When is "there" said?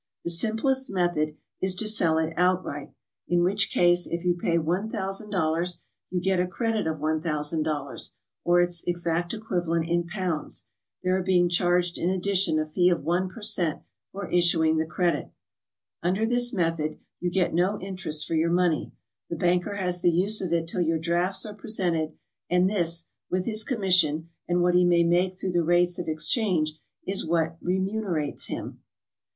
11.03-11.21